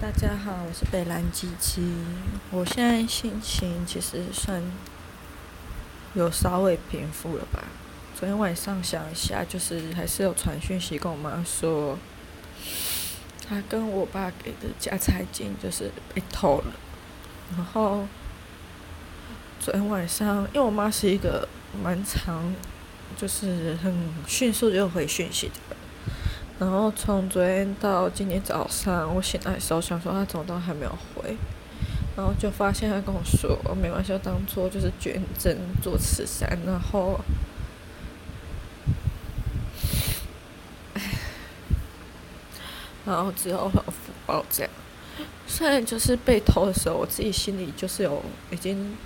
[0.00, 1.82] 大家好，我是北蓝鸡鸡。
[2.52, 4.62] 我现在心情其实算
[6.14, 7.64] 有稍微平复了吧。
[8.14, 11.98] 昨天晚上想一下，就是还是有传讯息跟我妈说，
[13.44, 16.72] 她跟我爸给的家财金就是被偷了。
[17.56, 18.06] 然后
[19.58, 21.48] 昨天晚上，因为我妈是一个
[21.82, 22.54] 蛮长，
[23.16, 23.92] 就是很
[24.28, 25.77] 迅速就回讯息的人。
[26.58, 31.36] 然后从昨天到今天早上，我醒来的时候想说他怎么都还没有回，
[32.16, 37.20] 然后就发现他跟我说没关系，当做就是捐赠做慈善，然后，
[40.94, 41.00] 唉，
[43.06, 44.72] 然后之后会有福报这样。
[45.46, 48.96] 虽然就是被偷的时候，我自己心里就是有已经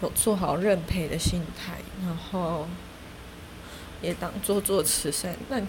[0.00, 1.74] 有做好认赔的心态，
[2.06, 2.66] 然后
[4.00, 5.66] 也当做做慈善，但。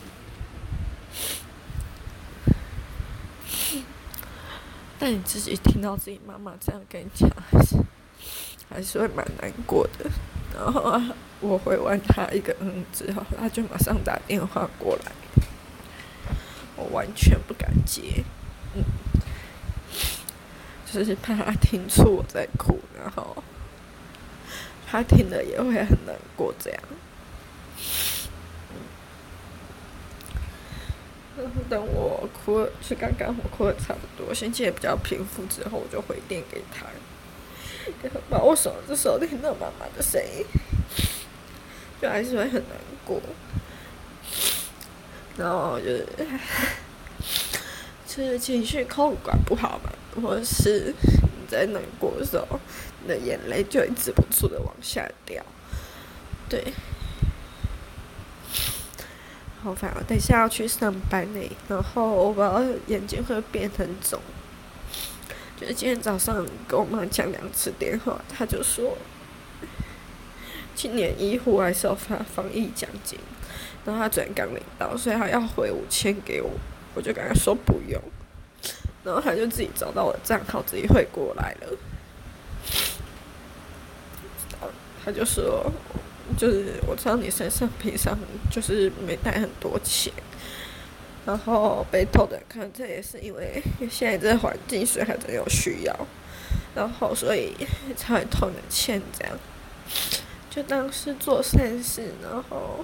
[5.03, 7.75] 但你自己听到自己妈妈这样跟你讲，还是
[8.69, 10.07] 还是会蛮难过的。
[10.53, 15.11] 然后啊，我回完他一个嗯之后，他就马上打电话过来，
[16.75, 18.23] 我完全不敢接，
[18.75, 18.83] 嗯，
[20.85, 23.43] 就是怕他听出我在哭，然后
[24.85, 26.83] 他听了也会很难过这样。
[31.69, 36.85] 等我哭了，是刚刚我哭的差不多，心情也比较平复之后，我就回电给他，
[38.01, 40.45] 跟他把我手这时候听到妈妈的声音，
[42.01, 43.21] 就还是会很难过。
[45.37, 46.05] 然后就是，
[48.05, 52.59] 就是情绪控管不好嘛，或者是你在难过的时候，
[53.01, 55.43] 你的眼泪就止不住的往下掉，
[56.49, 56.61] 对。
[59.63, 60.01] 好烦啊！
[60.07, 64.19] 等一下要去上班呢，然后我不知道眼睛会变很肿。
[65.55, 68.97] 就是今天早上跟我妈讲两次电话，她就说，
[70.73, 73.19] 今年医护还是要发防疫奖金，
[73.85, 76.49] 然后她昨天刚领到，所以她要汇五千给我，
[76.95, 78.01] 我就跟她说不用，
[79.03, 81.77] 然后她就自己找到我的账号，自己汇过来了。
[85.05, 85.71] 她就说。
[86.37, 88.17] 就是我知道你身上平常
[88.49, 90.11] 就是没带很多钱，
[91.25, 96.07] 然后被偷的可能，这也是因为现在这环境，所以还真有需要，
[96.75, 97.55] 然后所以
[97.95, 99.37] 才会偷你的钱这样，
[100.49, 102.83] 就当是做善事，然后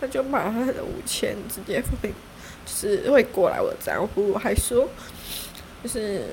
[0.00, 2.12] 他就把他的五千直接付，就
[2.66, 4.88] 是会过来我的账户，还说
[5.82, 6.24] 就是。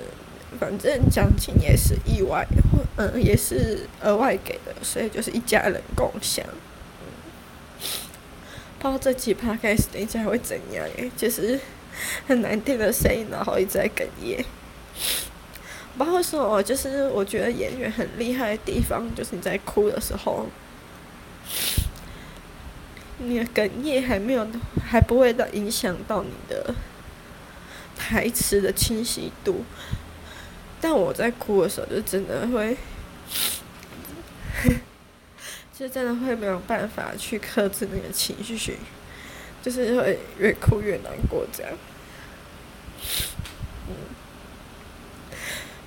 [0.60, 2.48] 反正奖金也是意外，
[2.96, 6.46] 嗯，也是额外给的，所以就是一家人共享。
[7.02, 7.08] 嗯，
[8.80, 11.60] 不知道这期 podcast 等一下会怎样诶，就是
[12.28, 14.46] 很难听的声音，然后一直在哽咽。
[15.98, 20.48] 不知道为什么，就是我觉得演员很厉害的地方，就是你在哭的时候，
[23.18, 24.48] 你的哽咽还没有，
[24.86, 26.76] 还不会到影响到你的
[27.98, 29.64] 台词的清晰度。
[30.84, 32.76] 但我在哭的时候，就真的会，
[35.74, 38.76] 就真的会没有办法去克制那个情绪，
[39.62, 41.72] 就是会越哭越难过这样。
[43.88, 43.96] 嗯，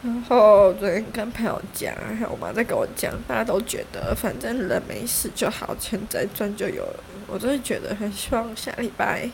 [0.03, 7.05] 然后昨天跟朋友讲，还有我妈在跟我讲，大家都觉得反正人没事就好，钱再赚就有了。
[7.27, 9.29] 我真的觉得很希望下礼拜。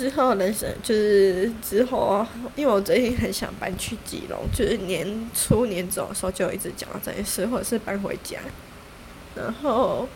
[0.00, 8.38] 之后人生就是之后，因为我最近很想搬去基隆，就是年初年走的时候就一直讲到这件事，或者是搬回家。
[9.34, 10.08] 然后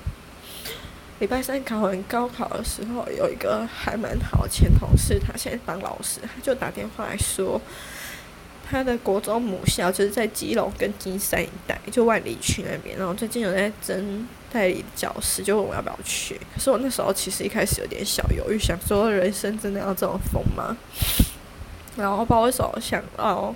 [1.18, 7.60] 礼拜三考完高考的时候，有一个还蛮好的前同事，他现在当老师，他就打电话来说，
[8.64, 14.26] 他的国中母校就是在基隆跟金山一带，就万里区那边，然后最近有在争。
[14.54, 20.76] 代理教师就问我要不要去，可是我那时候其实一开始有点小犹豫，想说人生真的要这么疯吗？
[21.98, 23.52] 然后不知道为什么想要，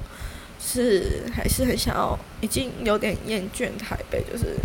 [0.61, 4.56] 是还是很想要，已经有点厌倦台北，就是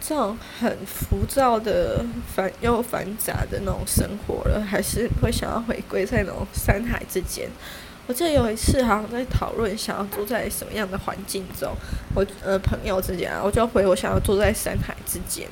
[0.00, 2.02] 这种很浮躁的
[2.34, 7.50] 繁又繁杂的那种生活了，还是会想要回归在那种山海之间。
[8.06, 11.74] 我记得有一次好像在讨论想要住在什么样的环境中，
[12.14, 15.48] 我呃朋友之间啊，我就回我想要住在山海之间。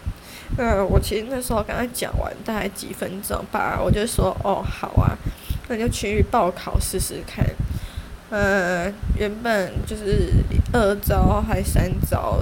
[0.57, 5.17] 嗯，我其实那时候刚才讲完大概几分钟吧，我就说哦好啊，
[5.69, 7.45] 那就去报考试试看。
[8.31, 10.33] 呃，原本就是
[10.73, 12.39] 二招还三招，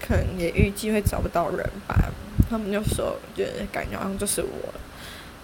[0.00, 1.94] 可能也预计会找不到人吧。
[2.50, 4.74] 他们就说，就感觉好像就是我。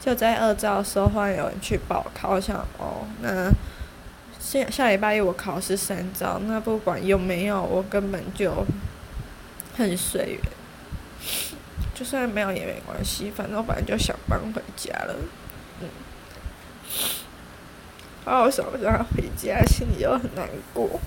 [0.00, 3.50] 就在二招的时候，忽然有人去报考，我想哦，那
[4.50, 8.67] 下下礼拜一我考试三招，那不管有没有，我根本就
[9.76, 10.41] 很随缘，
[11.94, 15.14] 就算没有也没关系，反正我本来就想搬回家了，
[15.81, 15.88] 嗯。
[18.26, 20.99] 然后我想让他回家，心里又很难过，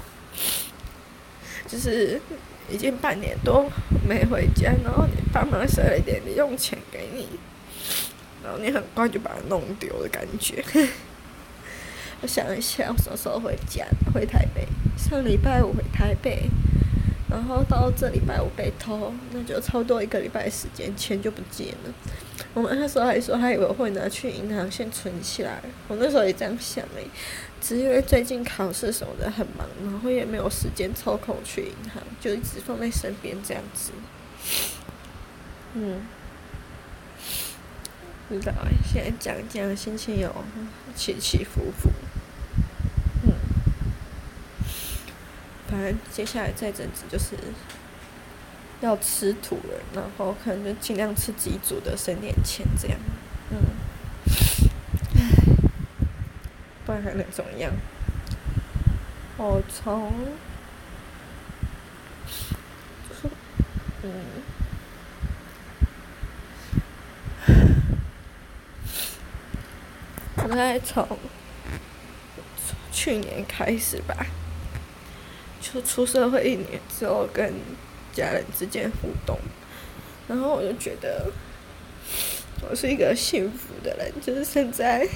[1.68, 2.22] 就是
[2.70, 3.70] 已经半年多
[4.08, 7.28] 没回家，然后你爸妈塞了一点零用钱给你。
[8.42, 10.64] 然后你很快就把它弄丢的感觉。
[12.24, 13.86] 我想一下，我什么时候回家？
[14.14, 14.66] 回台北。
[14.98, 16.50] 上礼拜五回台北，
[17.30, 21.94] 然后到这礼拜五被偷，那就差不多一个礼拜时间，钱就不见了。
[22.54, 25.62] 我们那时候还说，还以为会拿去银行先存起来。
[25.90, 27.06] 我那时候也这样想诶，
[27.60, 33.92] 只因为最近考试什么的很忙，然后也没有时间抽空去银行，就一直放在身边这样子。
[35.74, 36.00] 嗯。
[38.30, 38.54] 不知道，
[38.84, 40.34] 现在讲讲心情有
[40.96, 41.90] 起起伏伏，
[43.24, 43.34] 嗯，
[45.68, 47.36] 反正接下来再整子就是
[48.82, 52.98] 要吃土了，然后可能就尽量吃自己煮的，省点钱这样，
[53.52, 53.58] 嗯，
[56.86, 57.72] 不然还能怎么样？
[59.38, 60.12] 我从，
[64.02, 64.43] 嗯。
[70.54, 71.18] 大概从
[72.92, 74.16] 去年开始吧，
[75.60, 77.52] 就出社会一年之后，跟
[78.14, 79.36] 家人之间互动，
[80.28, 81.32] 然后我就觉得
[82.70, 85.08] 我是一个幸福的人，就是现在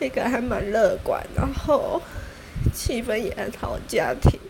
[0.00, 2.00] 一个还蛮乐观，然后
[2.72, 4.40] 气氛也很好家庭。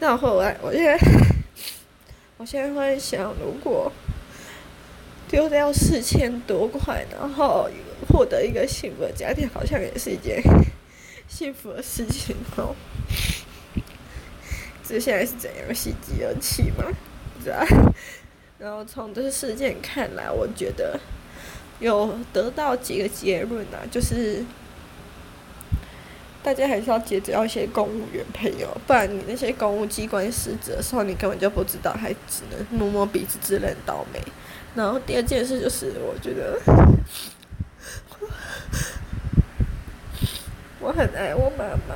[0.00, 0.98] 那后来，我现在
[2.36, 3.92] 我现在会想，如果
[5.28, 7.70] 丢掉四千多块，然后。
[8.12, 10.42] 获得一个幸福的家庭，好像也是一件
[11.26, 12.76] 幸福的事情哦。
[14.86, 16.84] 这现在是怎样喜极而泣吗？
[17.42, 17.64] 是吧？
[18.58, 21.00] 然后从这个事件看来，我觉得
[21.80, 24.44] 有得到几个结论啊，就是
[26.42, 34.20] 大家还是要结交一些公务员朋友，不然你那些公务机关失职的时候，你根本就不知道，还只能摸摸鼻子自认倒霉。
[34.74, 36.60] 然后第二件事就是，我觉得。
[40.82, 41.94] 我很爱我妈妈，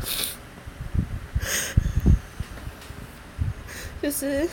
[4.02, 4.46] 就是，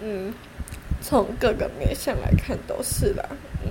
[0.00, 0.34] 嗯，
[1.00, 3.24] 从各个面向来看都是啦，
[3.62, 3.70] 嗯，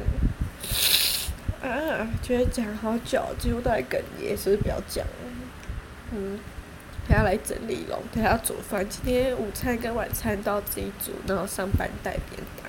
[1.69, 5.11] 啊，觉得讲好久，几乎都在哽咽，所以不要讲了，
[6.13, 6.39] 嗯，
[7.05, 12.68] 还要来整理咯，还要煮饭，今天午餐跟晚餐都要自己煮，然后上班带便当。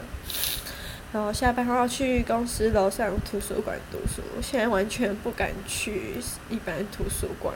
[1.13, 6.15] 然后下班后要去公司楼上图书馆读书，现在完全不敢去
[6.49, 7.53] 一般图书馆。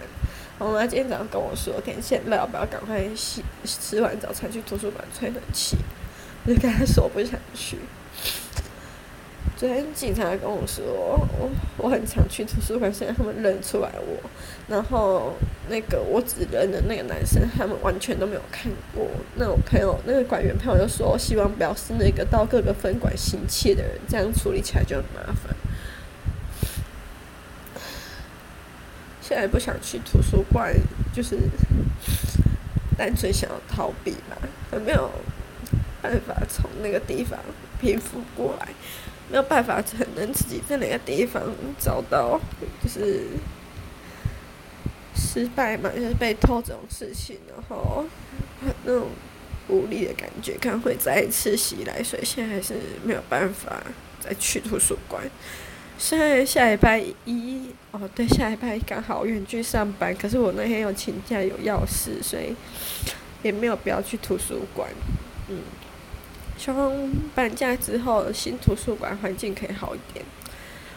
[0.58, 5.76] 我妈今天早上跟我说，天气热，要不要赶快洗吃完早餐去图书馆吹冷气？
[6.44, 7.78] 我就跟她说我不想去。
[9.56, 10.84] 昨天警察跟我说，
[11.38, 11.48] 我
[11.78, 14.30] 我很常去图书馆，现在他们认出来我。
[14.66, 15.32] 然后
[15.68, 19.06] 那个我指认的那个男生，他们完全都没有看过。
[19.36, 25.54] 那我朋友，那个馆员朋友就说，希望不要是那个到各个分馆行窃的人，这样处理起来就很麻烦。
[29.20, 30.74] 现在不想去图书馆，
[31.14, 31.38] 就是
[32.98, 34.36] 单纯想要逃避嘛，
[34.70, 35.10] 还没有
[36.02, 37.38] 办法从那个地方
[37.80, 38.68] 平复过来。
[39.30, 41.42] 没有办法承认自己在哪个地方
[41.78, 42.38] 找到，
[42.82, 43.22] 就是
[45.16, 48.04] 失败嘛，就是被偷这种事情，然后
[48.84, 49.08] 那种
[49.68, 53.82] 无力的感觉，可能会再一次袭来，所以现在还是没有办法
[54.20, 55.22] 再去图书馆。
[55.96, 62.54] 虽然下礼拜一，哦对，下礼拜一刚好远距上班，可是我那天有请假有要事，所以
[63.42, 64.90] 也没有必要去图书馆，
[65.48, 65.58] 嗯。
[66.56, 66.92] 希望
[67.34, 70.24] 搬家之后新图书馆环境可以好一点。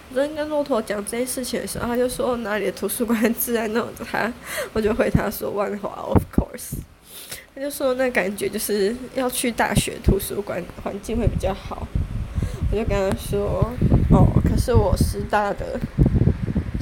[0.09, 4.31] 我昨天跟骆驼讲这件事情的时候，他就说哪里的图书馆自然那种他，
[4.73, 6.77] 我就回他说万华，of course。
[7.53, 11.87] 他就说那感觉就是要去大学图书馆环境会比较好。
[12.71, 13.71] 我就跟他说
[14.11, 15.79] 哦，可是我师大的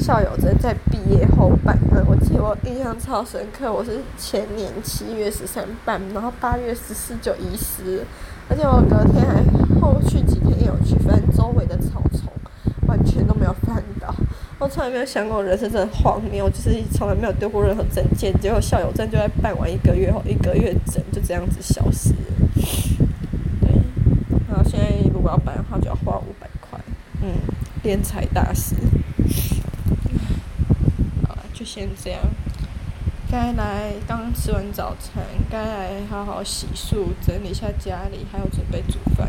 [0.06, 8.06] 校友在在毕业后办的，我记得我印象超深刻，我是前年七月十三办，然后八月十四就遗失。
[8.48, 9.44] 而且我隔天还
[9.82, 12.32] 后续几天也有去翻周围的草丛，
[12.88, 14.14] 完全都没有翻到。
[14.60, 22.18] 我从来没有想过人生真的荒谬，就是从来没有丢过任何证件，结果校友证就在办完一个月后，一个月整就这样子消失了。
[23.60, 23.72] 对，
[24.48, 26.80] 然后现在如果要办的话，就要花五百块。
[27.24, 27.34] 嗯，
[27.84, 28.76] 敛财大师。
[31.56, 32.22] 就先这样。
[33.32, 39.28] 该来刚吃完早餐，该来好好洗漱、整理一下家里，还有准备煮饭。